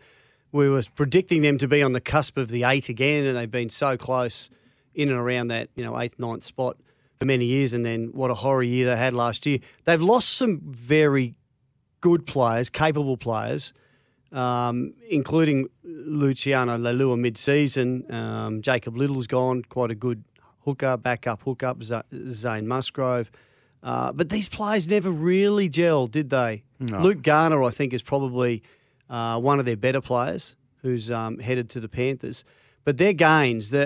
[0.53, 3.51] we were predicting them to be on the cusp of the eight again, and they've
[3.51, 4.49] been so close
[4.93, 6.77] in and around that, you know, eighth, ninth spot
[7.19, 7.73] for many years.
[7.73, 9.59] And then what a horror year they had last year.
[9.83, 11.35] They've lost some very
[12.05, 13.73] good players, capable players,
[14.31, 18.05] um, including Luciano Leilua mid-season.
[18.13, 20.23] Um, Jacob Liddle's gone, quite a good
[20.65, 23.31] hooker, backup hookup, Z- Zane Musgrove.
[23.81, 26.63] Uh, but these players never really gelled, did they?
[27.01, 28.61] Luke Garner, I think, is probably
[29.09, 32.43] uh, one of their better players who's um, headed to the Panthers.
[32.83, 33.83] But their gains, the,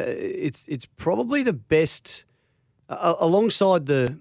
[0.47, 2.25] it's it's probably the best
[2.89, 4.19] uh, alongside the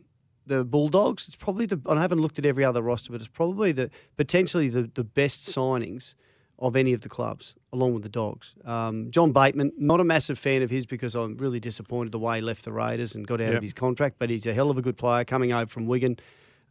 [0.49, 1.29] the Bulldogs.
[1.29, 1.81] It's probably the.
[1.87, 5.49] I haven't looked at every other roster, but it's probably the potentially the, the best
[5.49, 6.15] signings
[6.61, 8.57] of any of the clubs, along with the Dogs.
[8.65, 12.37] Um, John Bateman, not a massive fan of his because I'm really disappointed the way
[12.39, 13.57] he left the Raiders and got out Yep.
[13.59, 16.19] of his contract, but he's a hell of a good player coming over from Wigan.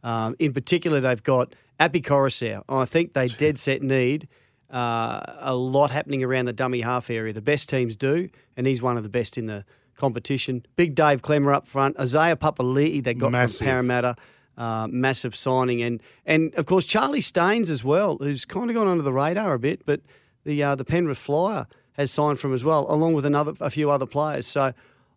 [0.02, 2.62] Um, in particular, they've got Api Koroisau.
[2.68, 4.28] I think they dead set need
[4.70, 7.32] uh, a lot happening around the dummy half area.
[7.32, 9.64] The best teams do, and he's one of the best in the
[9.98, 10.64] competition.
[10.76, 11.98] Big Dave Klemmer up front.
[11.98, 13.58] Isaiah Papali'i they got Massive.
[13.58, 14.16] from Parramatta.
[14.56, 18.88] Uh, massive signing, and and of course Charlie Staines as well, who's kind of gone
[18.88, 20.00] under the radar a bit, but
[20.42, 23.88] the uh, the Penrith Flyer has signed from as well, along with another a few
[23.88, 24.48] other players.
[24.48, 24.72] So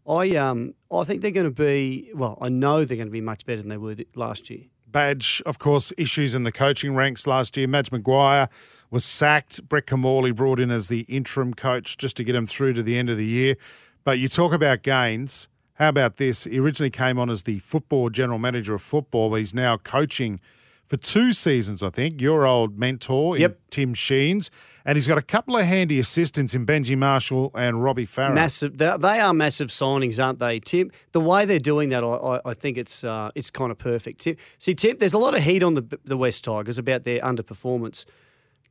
[0.08, 3.20] I um I think they're going to be well, I know they're going to be
[3.20, 4.62] much better than they were last year.
[4.88, 7.66] Badge, of course, issues in the coaching ranks last year.
[7.68, 8.48] Madge Maguire
[8.92, 9.68] was sacked.
[9.70, 12.98] Brett Kimmorley brought in as the interim coach just to get him through to the
[12.98, 13.56] end of the year.
[14.04, 15.48] But you talk about gains.
[15.76, 16.44] How about this?
[16.46, 20.40] He originally came on as the football general manager of football, but he's now coaching
[20.88, 22.20] for two seasons, I think.
[22.20, 23.60] Your old mentor, in Yep.
[23.70, 24.52] Tim Sheens.
[24.84, 28.34] And he's got a couple of handy assistants in Benji Marshall and Robbie Farah.
[28.34, 30.92] Massive, they, they are massive signings, aren't they, Tim?
[31.12, 34.22] The way they're doing that, I, I, I think it's uh, it's kind of perfect.
[34.22, 37.22] Tim, see, Tim, there's a lot of heat on the the Wests Tigers about their
[37.22, 38.06] underperformance.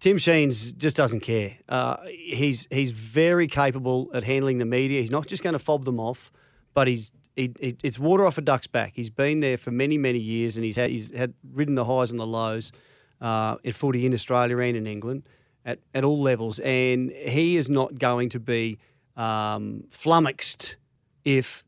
[0.01, 1.57] Tim Sheens just doesn't care.
[1.69, 5.01] Uh, he's he's very capable at handling the media.
[5.01, 6.33] He's not just going to fob them off,
[6.73, 8.93] but he's he, he, it's water off a duck's back.
[8.95, 12.11] He's been there for many many years, and he's had he's had ridden the highs
[12.11, 12.73] and the lows
[13.21, 15.23] uh, in footy in Australia and in England
[15.65, 16.59] at, at all levels.
[16.61, 18.79] And he is not going to be
[19.17, 20.77] um, flummoxed
[21.25, 21.63] if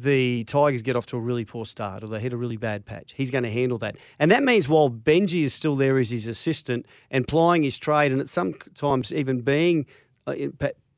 [0.00, 2.86] the Tigers get off to a really poor start or they hit a really bad
[2.86, 3.14] patch.
[3.16, 3.96] He's going to handle that.
[4.18, 8.12] And that means while Benji is still there as his assistant and plying his trade
[8.12, 9.86] and at sometimes even being
[10.26, 10.34] uh,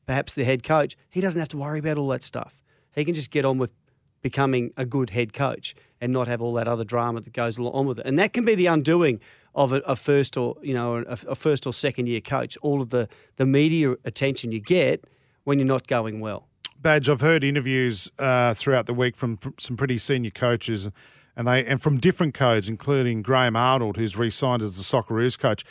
[0.05, 2.63] perhaps the head coach, he doesn't have to worry about all that stuff.
[2.93, 3.71] He can just get on with
[4.21, 7.87] becoming a good head coach and not have all that other drama that goes along
[7.87, 8.05] with it.
[8.05, 9.19] And that can be the undoing
[9.55, 12.57] of a, a first or you know a, a first or second year coach.
[12.61, 15.05] All of the the media attention you get
[15.43, 16.47] when you're not going well.
[16.81, 20.89] Badge, I've heard interviews uh, throughout the week from pr- some pretty senior coaches,
[21.35, 25.63] and they and from different codes, including Graham Arnold, who's re-signed as the Socceroos coach,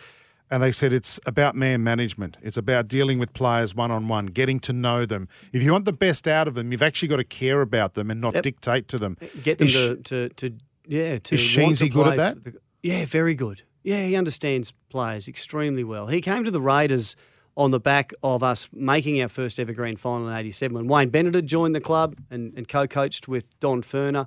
[0.51, 2.37] and they said it's about man management.
[2.43, 5.29] It's about dealing with players one on one, getting to know them.
[5.53, 8.11] If you want the best out of them, you've actually got to care about them
[8.11, 8.43] and not Yep.
[8.45, 9.17] dictate to them.
[9.43, 10.51] Get them Is- to, to, to
[10.87, 12.45] yeah to Is Sheensy good at that?
[12.45, 13.63] the- yeah, very good.
[13.83, 16.07] Yeah, he understands players extremely well.
[16.07, 17.17] He came to the Raiders
[17.57, 21.11] on the back of us making our first ever grand final in '87 when Wayne
[21.11, 24.27] Bennett had joined the club and, and co-coached with Don Furner.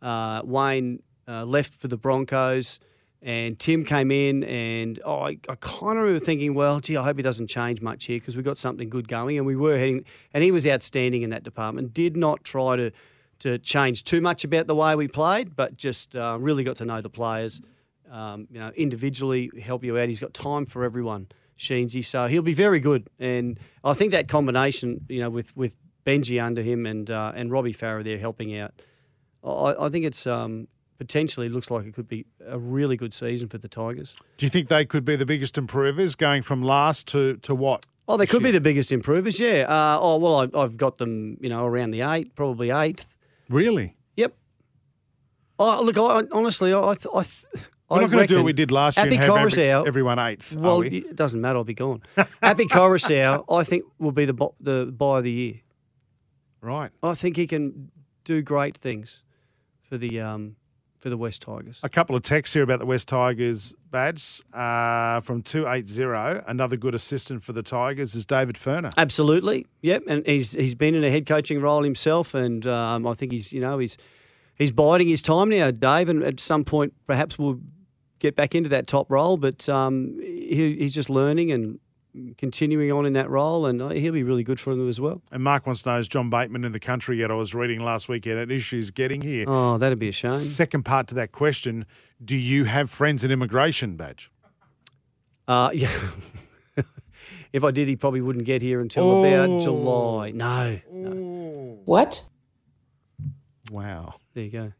[0.00, 2.80] Uh, Wayne uh, left for the Broncos.
[3.24, 7.04] And Tim came in, and oh, I, I kind of remember thinking, well, gee, I
[7.04, 9.38] hope he doesn't change much here because we've got something good going.
[9.38, 10.04] And we were heading,
[10.34, 11.94] and he was outstanding in that department.
[11.94, 12.90] Did not try to
[13.42, 16.84] to change too much about the way we played, but just uh, really got to
[16.84, 17.60] know the players,
[18.08, 20.08] um, you know, individually help you out.
[20.08, 21.26] He's got time for everyone,
[21.58, 23.08] Sheensy, so he'll be very good.
[23.18, 27.50] And I think that combination, you know, with with Benji under him and uh, and
[27.50, 28.72] Robbie Farah there helping out,
[29.44, 33.48] I, I think it's um, potentially looks like it could be a really good season
[33.48, 34.14] for the Tigers.
[34.36, 37.86] Do you think they could be the biggest improvers, going from last to to what?
[38.08, 39.64] Oh, they could be the biggest improvers, yeah.
[39.68, 43.06] Uh, oh, well, I, I've got them, you know, around the eight, probably eighth.
[43.48, 43.96] Really?
[44.16, 44.34] Yep.
[45.60, 47.24] Oh, look, I, honestly, I, I,
[47.92, 49.86] We're I not going to do what we did last year Api and have Koroisau-
[49.86, 50.56] everyone eighth.
[50.56, 50.88] are Well, we?
[50.98, 51.58] it doesn't matter.
[51.58, 52.02] I'll be gone.
[52.42, 55.54] Api Koroisau, I think, will be the bo- the buy of the year.
[56.60, 56.90] right.
[57.02, 57.90] I think he can
[58.24, 59.22] do great things
[59.80, 60.56] for the um,
[61.00, 61.80] for the Wests Tigers.
[61.82, 66.44] A couple of texts here about the Wests Tigers badge uh, from 280.
[66.46, 68.92] Another good assistant for the Tigers is David Furner.
[68.96, 70.02] Absolutely, yep.
[70.06, 73.52] And he's he's been in a head coaching role himself, and um, I think he's
[73.52, 73.96] you know he's
[74.54, 76.08] he's biding his time now, Dave.
[76.08, 77.58] And at some point, perhaps we'll
[78.22, 79.36] get back into that top role.
[79.36, 81.78] But um, he, he's just learning and
[82.38, 85.20] continuing on in that role, and uh, he'll be really good for them as well.
[85.30, 87.30] And Mark wants to know is John Bateman in the country yet?
[87.30, 89.44] I was reading last weekend he had issues getting here.
[89.48, 90.36] Oh, that'd be a shame.
[90.36, 91.84] Second part to that question
[92.24, 94.30] Do you have friends in immigration badge?
[95.48, 95.90] Uh, yeah.
[97.52, 100.30] if I did, he probably wouldn't get here until about July.
[100.30, 101.80] No, no.
[101.84, 102.22] What?
[103.70, 104.14] Wow.
[104.34, 104.72] There you go.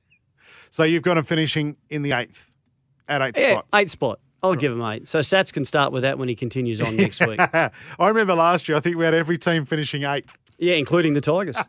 [0.71, 2.51] So you've got him finishing in the eighth,
[3.09, 3.67] at eighth Yeah, spot.
[3.75, 4.19] eight spot.
[4.43, 5.07] I'll give him eight.
[5.07, 7.39] So Sats can start with that when he continues on next week.
[7.41, 10.37] I remember last year, I think we had every team finishing eighth.
[10.59, 11.57] Yeah, including the Tigers.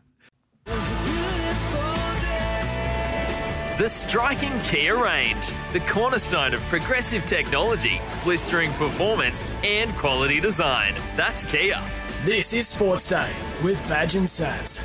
[3.80, 5.44] The striking Kia range,
[5.74, 10.94] the cornerstone of progressive technology, blistering performance, and quality design.
[11.18, 11.82] That's Kia.
[12.24, 13.32] This is Sports Day
[13.64, 14.84] with Badge and Sats.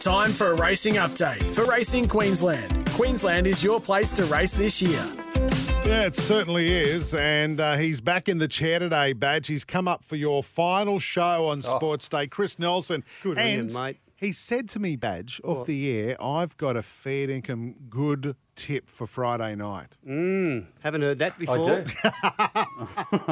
[0.00, 2.90] Time for a racing update for Racing Queensland.
[2.92, 4.98] Queensland is your place to race this year.
[5.84, 7.14] Yeah, it certainly is.
[7.14, 9.46] And uh, he's back in the chair today, Badge.
[9.46, 12.26] He's come up for your final show on Sports Day.
[12.28, 13.04] Chris Nelson.
[13.22, 13.98] Good on you, and mate.
[14.20, 18.90] He said to me, Badge, off the air, I've got a fair income good tip
[18.90, 19.96] for Friday night.
[20.04, 21.56] Haven't heard that before.
[21.58, 22.64] I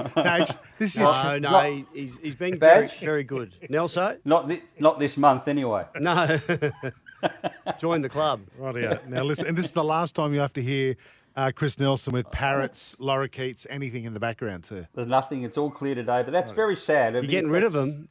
[0.07, 0.13] do.
[0.23, 0.49] Badge,
[0.79, 3.01] this is your No, no, Not- he- he's, he's been very, Badge?
[3.01, 3.55] very good.
[3.69, 4.19] Nelson?
[4.25, 5.85] Not thi- not this month anyway.
[6.01, 6.41] No.
[7.79, 8.41] Join the club.
[8.59, 9.07] Rightio.
[9.09, 10.97] Now listen, and this is the last time you have to hear
[11.37, 14.87] uh, Chris Nelson with parrots, lorikeets, anything in the background too.
[14.95, 15.43] There's nothing.
[15.43, 17.13] It's all clear today, but that's very sad.
[17.13, 18.09] You're getting rid of them.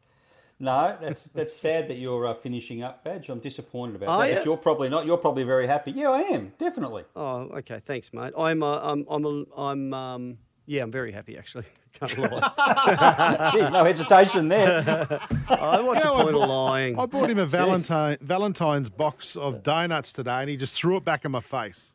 [0.60, 3.30] No, that's that's sad that you're uh, finishing up, Badge.
[3.30, 4.30] I'm disappointed about Oh, that.
[4.30, 4.36] yeah?
[4.38, 5.06] But you're probably not.
[5.06, 5.91] You're probably very happy.
[5.91, 7.04] Yeah, I am definitely.
[7.15, 7.80] Oh, okay.
[7.86, 8.34] Thanks, mate.
[8.38, 11.65] I'm, uh, I'm, I'm, a, I'm, um, yeah, I'm very happy actually.
[11.93, 13.50] Can't lie.
[13.54, 14.84] Gee, no hesitation there.
[15.50, 17.00] oh, what's You know, the I point of bought- lying?
[17.00, 21.04] I bought him a Valentine Valentine's box of donuts today, and he just threw it
[21.06, 21.93] back in my face.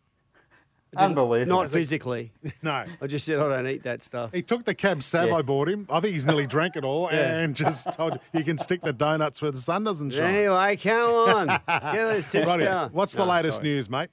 [0.96, 1.56] Unbelievable.
[1.62, 2.32] Not physically.
[2.62, 2.84] No.
[3.00, 4.32] I just said I don't eat that stuff.
[4.32, 5.36] He took the cab sav Yeah.
[5.36, 5.86] I bought him.
[5.90, 7.38] I think he's nearly drank it all Yeah.
[7.38, 10.34] and just told you can stick the donuts where the sun doesn't shine.
[10.34, 11.46] Anyway, come on.
[11.68, 12.64] Get those tips Rightio.
[12.64, 12.90] going.
[12.92, 13.68] What's the latest sorry.
[13.68, 14.10] news, mate?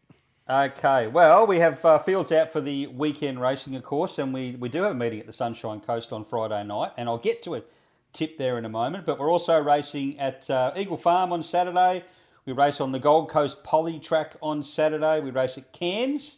[0.50, 4.56] Okay, well, we have uh, fields out for the weekend racing, of course, and we,
[4.56, 7.44] we do have a meeting at the Sunshine Coast on Friday night, and I'll get
[7.44, 7.62] to a
[8.14, 9.06] tip there in a moment.
[9.06, 12.04] But we're also racing at uh, Eagle Farm on Saturday.
[12.46, 15.20] We race on the Gold Coast Poly track on Saturday.
[15.20, 16.38] We race at Cairns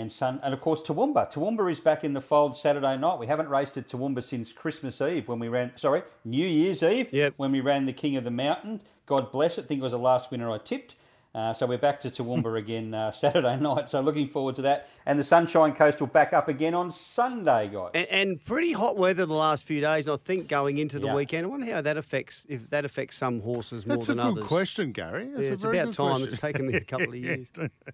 [0.00, 1.32] and Sun, and of course Toowoomba.
[1.32, 3.18] Toowoomba is back in the fold Saturday night.
[3.18, 5.72] We haven't raced at Toowoomba since Christmas Eve when we ran.
[5.76, 7.34] Sorry, New Year's Eve Yep.
[7.36, 8.80] when we ran the King of the Mountain.
[9.06, 9.64] God bless it.
[9.64, 10.94] I think it was the last winner I tipped.
[11.32, 13.88] Uh, so we're back to Toowoomba again uh, Saturday night.
[13.88, 14.88] So looking forward to that.
[15.06, 17.90] And the Sunshine Coast will back up again on Sunday, guys.
[17.94, 20.08] And, and pretty hot weather the last few days.
[20.08, 21.14] I think going into the Yeah.
[21.14, 21.46] weekend.
[21.46, 24.90] I wonder how that affects if that affects some horses more That's a good question,
[24.90, 25.28] Gary.
[25.28, 26.08] That's Yeah, a it's very about good time.
[26.08, 26.28] question.
[26.32, 27.46] It's taken me a couple of years.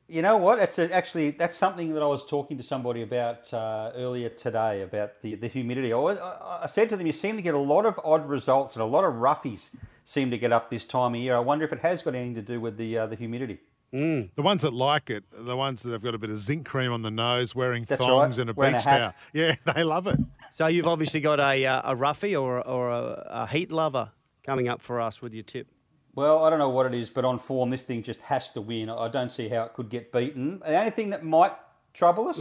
[0.09, 0.59] You know what?
[0.59, 4.81] It's a, actually that's something that I was talking to somebody about uh, earlier today
[4.81, 5.93] about the, the humidity.
[5.93, 8.77] I, I, I said to them, you seem to get a lot of odd results
[8.77, 9.69] and a lot of roughies
[10.07, 11.37] seem to get up this time of year.
[11.37, 13.59] I wonder if it has got anything to do with the uh, the humidity.
[13.93, 16.93] The ones that like it, the ones that have got a bit of zinc cream
[16.93, 18.99] on the nose, wearing That's thongs right, and a wearing beach hat.
[19.01, 19.15] towel.
[19.33, 20.19] Yeah, they love it.
[20.53, 24.11] So you've obviously got a uh, a roughie or or a, a heat lover
[24.45, 25.69] coming up for us with your tip.
[26.15, 28.61] Well, I don't know what it is, but on form, this thing just has to
[28.61, 28.89] win.
[28.89, 30.61] I don't see how it could get beaten.
[30.61, 31.53] The only thing that might
[31.93, 32.39] trouble us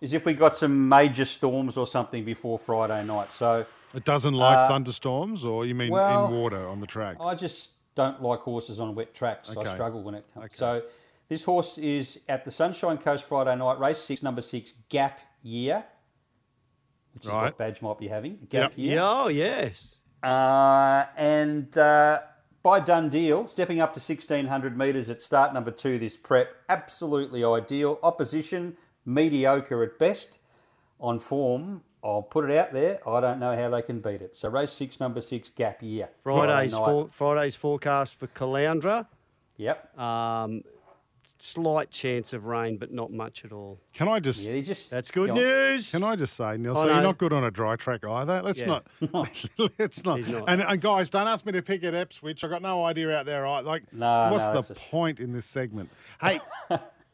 [0.00, 3.30] is if we got some major storms or something before Friday night.
[3.32, 7.16] So It doesn't like Uh, thunderstorms, or you mean well, in water on the track?
[7.20, 9.48] I just don't like horses on wet tracks.
[9.56, 10.54] I struggle when it comes.
[10.54, 10.82] So
[11.28, 15.84] this horse is at the Sunshine Coast Friday night, race six, number six, Gap Year,
[17.14, 18.38] which is what Badge might be having.
[18.50, 18.78] Gap Yep.
[18.78, 19.00] Year.
[19.00, 19.94] Oh yes.
[20.22, 22.20] Uh, and uh,
[22.62, 27.44] by done deal, stepping up to 1600 metres at start number two this prep, absolutely
[27.44, 27.98] ideal.
[28.02, 30.38] Opposition, mediocre at best.
[30.98, 33.00] On form, I'll put it out there.
[33.08, 34.36] I don't know how they can beat it.
[34.36, 36.08] So race six, number six, gap year.
[36.22, 39.06] Friday's Friday for, Friday's forecast for Caloundra.
[39.56, 39.98] Yep.
[39.98, 40.62] Um,
[41.38, 43.80] slight chance of rain, but not much at all.
[43.92, 45.38] Can I just Yeah, just That's good go on.
[45.38, 45.90] news.
[45.90, 46.72] Can I just say, Neil?
[46.76, 48.40] Oh, so you're not good on a dry track either.
[48.40, 48.66] Let's Yeah.
[48.66, 48.86] not.
[49.78, 50.20] let's not.
[50.28, 50.44] Not.
[50.48, 52.44] And, and guys, don't ask me to pick at Ipswich.
[52.44, 53.42] I got no idea out there.
[53.42, 53.64] Right?
[53.64, 55.90] Like, No, what's no, the that's a- point in this segment?
[56.20, 56.40] Hey,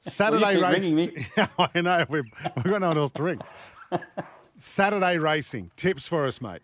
[0.01, 0.73] Saturday keep race.
[0.75, 1.27] ringing me.
[1.59, 2.25] I know we've,
[2.57, 3.41] we've got no one else to ring.
[4.63, 6.63] Saturday racing tips for us, mate.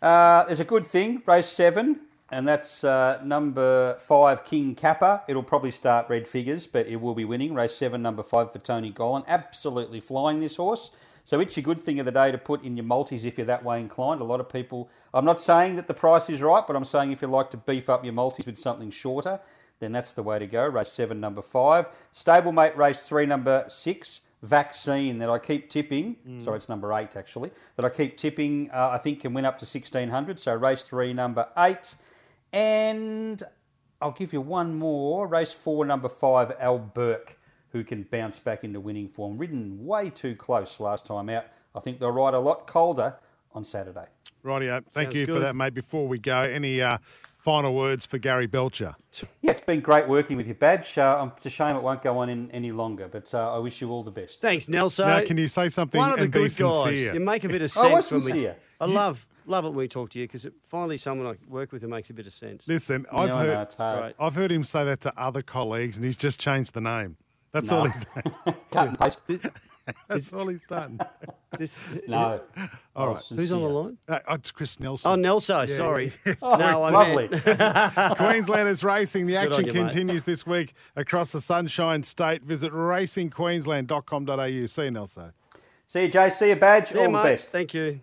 [0.00, 5.24] Uh, there's a good thing, race seven, and that's uh, number five, King Kappa.
[5.26, 7.52] It'll probably start red figures, but it will be winning.
[7.52, 9.24] Race seven, number five for Tony Gollan.
[9.26, 10.92] Absolutely flying this horse.
[11.24, 13.46] So it's a good thing of the day to put in your multis if you're
[13.48, 14.20] that way inclined.
[14.20, 17.10] A lot of people, I'm not saying that the price is right, but I'm saying
[17.10, 19.40] if you like to beef up your multis with something shorter,
[19.80, 20.64] then that's the way to go.
[20.64, 21.88] Race seven, number five.
[22.14, 24.20] Stablemate race three, number six.
[24.42, 26.16] Vaccine that I keep tipping.
[26.42, 27.52] Sorry, it's number eight actually.
[27.76, 28.70] That I keep tipping.
[28.72, 30.40] Uh, I think can win up to sixteen hundred.
[30.40, 31.94] So race three, number eight,
[32.52, 33.40] and
[34.00, 35.28] I'll give you one more.
[35.28, 37.38] Race four, number five, Al Burke,
[37.70, 39.38] who can bounce back into winning form.
[39.38, 41.44] Ridden way too close last time out.
[41.74, 43.14] I think they'll ride a lot colder
[43.54, 44.06] on Saturday.
[44.44, 44.84] Rightio.
[44.90, 45.72] Thank Sounds you for that, mate.
[45.72, 46.98] Before we go, any uh,
[47.42, 48.94] final words for Gary Belcher?
[49.42, 50.96] Yeah, it's been great working with you, Badge.
[50.96, 53.80] Uh, it's a shame it won't go on in, any longer, but uh, I wish
[53.80, 54.40] you all the best.
[54.40, 55.08] Thanks, Nelson.
[55.08, 57.14] now, can you say something One of the and be good guys.
[57.14, 57.84] You make a bit of sense.
[57.84, 58.30] I was sense when we.
[58.42, 58.56] sincere.
[58.80, 61.82] I love love it when we talk to you because finally someone I work with
[61.82, 62.62] who makes a bit of sense.
[62.68, 64.00] Listen, I've No, no, heard it's hard.
[64.00, 64.14] Right.
[64.20, 67.16] I've heard him say that to other colleagues, and he's just changed the name.
[67.52, 67.78] That's No.
[67.80, 68.04] all he's
[68.70, 68.96] done.
[70.08, 70.98] That's all he's done.
[71.58, 72.40] This, No.
[72.96, 73.22] All Oh, right.
[73.36, 73.98] Who's on the line?
[74.08, 75.10] Uh, oh, it's Chris Nelson.
[75.10, 75.68] Oh, Nelson.
[75.68, 76.10] Yeah, sorry.
[76.40, 77.28] Oh, no, I lovely.
[78.16, 79.26] Queenslanders racing.
[79.26, 79.78] The action you, mate.
[79.80, 82.42] continues this week across the Sunshine State.
[82.42, 84.66] Visit racingqueensland.com.au.
[84.66, 85.32] See you, Nelson.
[85.86, 86.30] See you, Jay.
[86.30, 86.92] See you, Badge.
[86.92, 87.22] Yeah, All the mate.
[87.24, 87.48] best.
[87.50, 88.00] Thank you.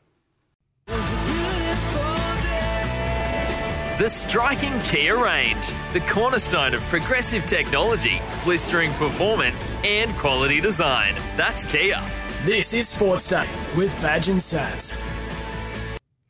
[3.99, 5.57] The striking Kia range,
[5.93, 11.13] the cornerstone of progressive technology, blistering performance, and quality design.
[11.35, 12.01] That's Kia.
[12.43, 14.97] This is Sports Day with Badge and Sats.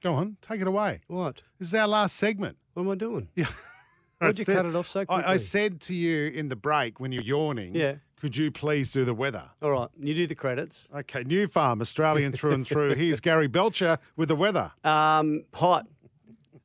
[0.02, 1.02] Go on, take it away.
[1.08, 1.44] What?
[1.60, 2.58] This is our last segment.
[2.74, 3.28] What am I doing?
[3.36, 3.46] Yeah.
[3.46, 3.56] Why'd
[4.22, 7.00] I you said- cut it off so I, I said to you in the break
[7.00, 7.96] when you're yawning, Yeah.
[8.20, 9.44] could you please do the weather?
[9.62, 9.90] All right.
[10.00, 10.88] You do the credits.
[10.94, 12.96] Okay, Nufarm, Australian through and through.
[12.96, 14.72] Here's Gary Belcher with the weather.
[14.84, 15.86] Um, hot.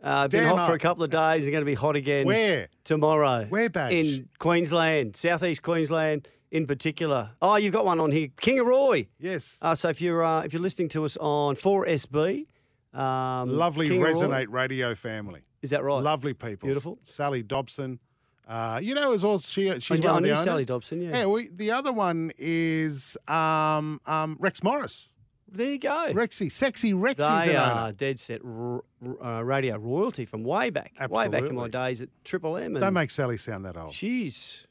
[0.04, 1.44] Uh, been Damn hot for a couple of days.
[1.46, 2.26] It's going to be hot again.
[2.26, 2.68] Where?
[2.84, 3.46] Tomorrow.
[3.48, 3.94] Where, Badge?
[3.94, 7.30] In Queensland, southeast Queensland in particular.
[7.40, 8.28] Oh, you've got one on here.
[8.36, 9.08] Kingaroy.
[9.18, 9.58] Yes.
[9.62, 12.46] Uh, so if you're uh, if you're listening to us on 4SB,
[12.92, 15.40] um, Lovely Kingaroy- Resonate radio family.
[15.62, 16.00] Is that right?
[16.02, 16.66] Lovely people.
[16.66, 16.98] Beautiful.
[17.00, 17.98] Sally Dobson.
[18.46, 20.44] Uh, you know, as all she she's I, one I of the knew owners.
[20.44, 21.00] Sally Dobson.
[21.00, 21.20] Yeah.
[21.20, 25.13] Yeah, we, the other one is um, um, Rex Morris.
[25.54, 26.12] There you go.
[26.12, 27.92] Rexy, sexy Rexy's They an are owner.
[27.92, 31.70] dead set r- r- uh, radio royalty from way back, way back in my Absolutely.
[31.70, 32.74] days at Triple M.
[32.76, 33.92] And Don't make Sally sound that old.
[33.92, 34.66] she's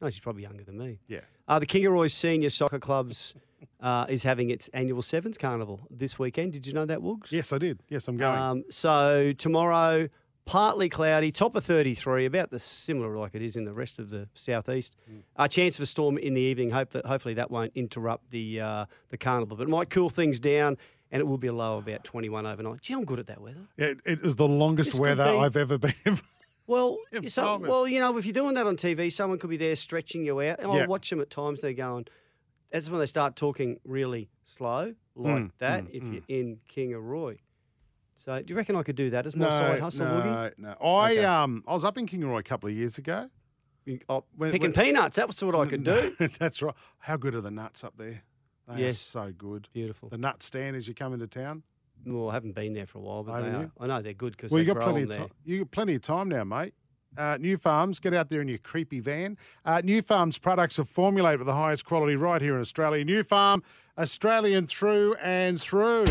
[0.00, 0.98] no, she's probably younger than me.
[1.08, 1.20] Yeah.
[1.48, 3.34] Uh, the Kingaroy Senior Soccer Clubs
[3.80, 6.52] uh, is having its annual Sevens Carnival this weekend.
[6.52, 7.30] Did you know that, Woogs?
[7.30, 7.80] Yes, I did.
[7.88, 8.38] Yes, I'm going.
[8.38, 10.08] Um, so tomorrow,
[10.44, 14.10] partly cloudy, top of 33, about the similar like it is in the rest of
[14.10, 14.94] the southeast.
[15.10, 15.22] Mm.
[15.36, 16.70] A chance for a storm in the evening.
[16.70, 20.40] Hope that hopefully that won't interrupt the uh, the carnival, but it might cool things
[20.40, 20.76] down.
[21.12, 22.80] And it will be a low of about 21 overnight.
[22.80, 23.68] Gee, I'm good at that weather.
[23.76, 25.94] Yeah, it, was the longest This weather be- I've ever been.
[26.66, 26.96] Well,
[27.28, 30.24] so, well, you know, if you're doing that on TV, someone could be there stretching
[30.24, 30.60] you out.
[30.60, 30.84] And Yeah.
[30.84, 31.60] I watch them at times.
[31.60, 32.06] They're going.
[32.72, 35.84] That's when they start talking really slow, like Mm, that.
[35.84, 36.12] mm, if mm.
[36.14, 37.36] you're in Kingaroy,
[38.14, 40.24] so do you reckon I could do that as my no, side hustle, Woogie?
[40.24, 40.86] no, no.
[40.86, 41.24] I Okay.
[41.24, 43.28] um, I was up in Kingaroy a couple of years ago.
[44.08, 45.16] Oh, When- picking when- peanuts.
[45.16, 46.16] That was what I could do.
[46.38, 46.74] That's right.
[46.98, 48.22] How good are the nuts up there?
[48.68, 48.94] They Yes.
[49.14, 49.68] are so good.
[49.74, 50.08] Beautiful.
[50.08, 51.62] The nut stand as you come into town.
[52.06, 53.70] Well, I haven't been there for a while, but they are.
[53.80, 55.18] I know they're good because Well, you got plenty of there.
[55.18, 55.28] time.
[55.44, 56.74] You got plenty of time now, mate.
[57.16, 59.36] Uh, Nufarm's, get out there in your creepy van.
[59.64, 63.04] Uh, Nufarm's products are formulated with the highest quality right here in Australia.
[63.04, 63.62] Nufarm,
[63.96, 66.04] Australian through and through.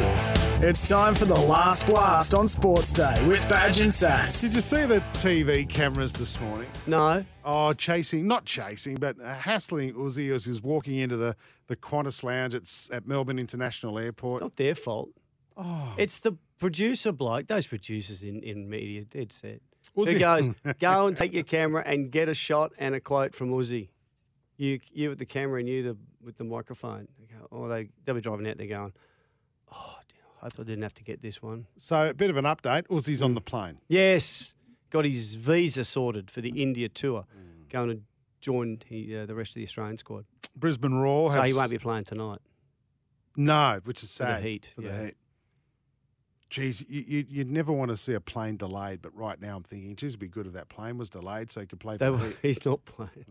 [0.66, 4.40] It's time for the last blast on Sports Day with Badge and Sats.
[4.40, 6.70] Did you see the TV cameras this morning?
[6.88, 11.36] No, Oh, chasing, not chasing, but uh, hassling Uzi as he was walking into the,
[11.68, 14.42] the Qantas Lounge at, at Melbourne International Airport.
[14.42, 15.10] not their fault.
[15.58, 17.48] Oh, It's the producer bloke.
[17.48, 19.60] Those producers in, in media, dead set.
[19.98, 23.36] Uzi- Who goes, go and take your camera and get a shot and a quote
[23.36, 23.90] from Uzi.
[24.56, 27.08] You, you with the camera and you the, with the microphone.
[27.32, 28.94] Go, oh, they, they'll be driving out there going,
[29.72, 31.66] oh, dear, I hope I didn't have to get this one.
[31.78, 32.88] So, a bit of an update.
[32.88, 33.80] Uzi's on the plane.
[33.88, 34.54] Yes,
[34.90, 37.70] got his visa sorted for the India tour, Mm.
[37.70, 38.02] going to
[38.42, 40.26] join he, uh, the rest of the Australian squad.
[40.56, 41.32] Brisbane Roar.
[41.32, 42.40] So he won't be playing tonight.
[43.36, 44.44] No, which is For the sad.
[44.44, 45.16] heat, For the heat.
[46.50, 49.64] Geez, you, you, you'd never want to see a plane delayed, but right now I'm
[49.64, 52.06] thinking, geez, it'd be good if that plane was delayed so he could play for
[52.06, 52.38] They, the were- heat.
[52.44, 53.26] he's not playing.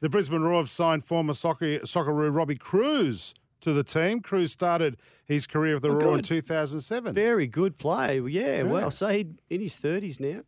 [0.00, 4.20] The Brisbane Roar have signed former soccer, Socceroo Robbie Kruse to the team.
[4.20, 7.14] Kruse started his career with the Oh, Roar in 2007.
[7.14, 8.20] Very good play.
[8.20, 8.62] Yeah, Yeah.
[8.62, 10.42] well, so he in his thirties now,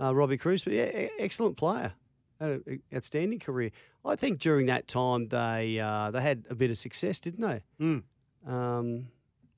[0.00, 0.64] uh, Robbie Kruse.
[0.64, 1.92] But yeah, excellent player,
[2.40, 3.70] had an outstanding career.
[4.04, 7.62] I think during that time they uh, they had a bit of success, didn't they?
[7.78, 8.02] Mm.
[8.50, 9.08] Um,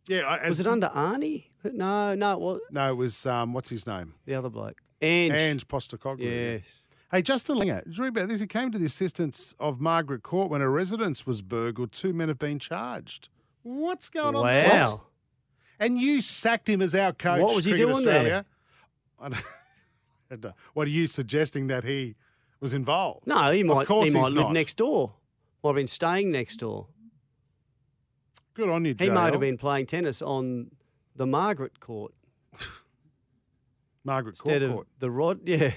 [0.08, 1.44] Yeah, I- was as- it under Arnie?
[1.62, 4.14] No, no, it was No, it was, um, what's his name?
[4.24, 4.80] the other bloke.
[5.02, 5.32] Ange.
[5.34, 6.20] Ange Postecoglou.
[6.20, 6.62] Yes.
[7.10, 8.38] Hey, Justin Langer, did you read about this?
[8.40, 11.90] He came to the assistance of Margaret Court when her residence was burgled.
[11.92, 13.28] Two men have been charged.
[13.62, 14.68] What's going on there?
[14.68, 15.02] Wow.
[15.80, 17.40] And you sacked him as our coach.
[17.42, 18.14] What was he doing there?
[18.14, 18.44] Australia.
[19.18, 19.44] I don't-
[20.30, 22.14] I don't- What are you suggesting that he
[22.60, 23.26] was involved?
[23.26, 23.82] No, he might.
[23.82, 24.52] Of course he might live not.
[24.52, 25.12] next door.
[25.64, 26.86] Might have been staying next door.
[28.54, 29.14] Good on you, He JL.
[29.14, 30.70] might have been playing tennis on
[31.16, 32.14] the Margaret Court
[34.04, 34.62] Margaret instead Court.
[34.62, 34.88] of court.
[35.00, 35.40] the Rod.
[35.48, 35.72] Yeah,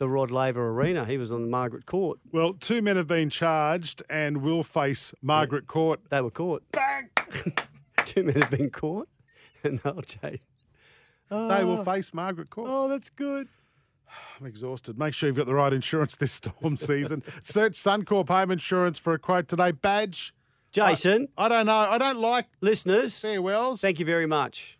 [0.00, 1.04] the Rod Laver Arena.
[1.04, 2.18] He was on the Margaret Court.
[2.32, 6.00] Well, two men have been charged and will face Margaret Court.
[6.08, 6.64] They were caught.
[6.72, 7.10] Bang!
[8.06, 9.08] Two men have been caught,
[9.62, 10.40] and chase.
[11.28, 12.68] They will Oh, face Margaret Court.
[12.72, 13.46] Oh, that's good.
[14.40, 14.98] I'm exhausted.
[14.98, 17.22] Make sure you've got the right insurance this storm season.
[17.42, 19.70] Search Suncorp Home Insurance for a quote today.
[19.70, 20.34] Badge.
[20.72, 21.76] Jason, I don't know.
[21.76, 23.80] I don't like listeners, farewells.
[23.80, 24.78] thank you very much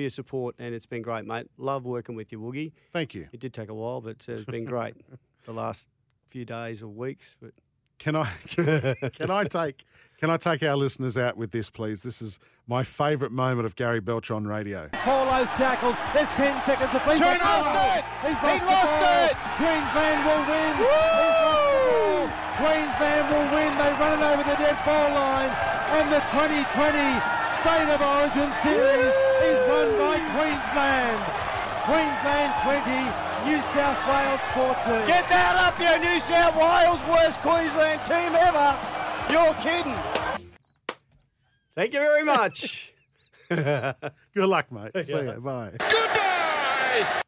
[0.00, 1.46] for your support, and it's been great, mate.
[1.58, 2.72] Love working with you, Woogie.
[2.92, 3.28] Thank you.
[3.32, 4.94] It did take a while, but uh, it's been great
[5.44, 5.90] the last
[6.30, 7.36] few days or weeks.
[7.40, 7.52] But
[7.98, 9.84] Can I can I take
[10.18, 12.00] can I take our listeners out with this, please?
[12.02, 14.88] This is my favourite moment of Gary Belcher on radio.
[15.04, 15.96] Paulo's tackled.
[16.16, 17.20] There's 10 seconds apiece.
[17.20, 18.04] He's lost it.
[18.24, 19.26] He's He lost, lost the ball.
[19.28, 19.34] it.
[19.60, 20.72] Queensland will win.
[20.80, 22.24] He's lost the ball.
[22.56, 23.70] Queensland will win.
[23.76, 25.52] They run it over the dead ball line.
[25.92, 29.12] And the 2020 State of Origin Series
[29.44, 31.20] is won by Queensland.
[31.84, 34.40] Queensland 20, New South Wales
[34.86, 35.06] 14.
[35.06, 38.78] Get that up, you New South Wales worst Queensland team ever.
[39.30, 39.94] You're kidding.
[41.74, 42.94] Thank you very much.
[43.50, 43.94] Good
[44.36, 44.92] luck, mate.
[45.04, 45.38] See ya.
[45.40, 45.72] Bye.
[45.78, 47.22] Goodbye.